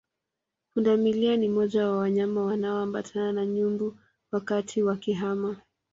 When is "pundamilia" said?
0.73-1.37